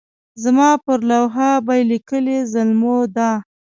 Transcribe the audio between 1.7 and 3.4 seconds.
لیکئ زلمیو دا.